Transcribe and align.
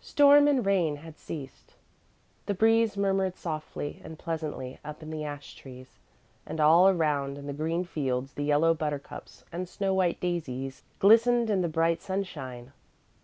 Storm 0.00 0.46
and 0.46 0.64
rain 0.64 0.98
had 0.98 1.18
ceased. 1.18 1.74
The 2.46 2.54
breeze 2.54 2.96
murmured 2.96 3.34
softly 3.36 4.00
and 4.04 4.16
pleasantly 4.16 4.78
up 4.84 5.02
in 5.02 5.10
the 5.10 5.24
ash 5.24 5.56
trees, 5.56 5.98
and 6.46 6.60
all 6.60 6.86
around 6.88 7.36
in 7.36 7.48
the 7.48 7.52
green 7.52 7.82
fields 7.82 8.34
the 8.34 8.44
yellow 8.44 8.74
buttercups 8.74 9.44
and 9.50 9.68
snow 9.68 9.92
white 9.92 10.20
daisies 10.20 10.84
glistened 11.00 11.50
in 11.50 11.62
the 11.62 11.68
bright 11.68 12.00
sunshine. 12.00 12.74